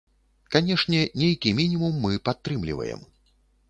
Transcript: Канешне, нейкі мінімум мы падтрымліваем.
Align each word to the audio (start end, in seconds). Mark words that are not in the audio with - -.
Канешне, 0.55 1.03
нейкі 1.23 1.55
мінімум 1.61 2.03
мы 2.09 2.13
падтрымліваем. 2.31 3.09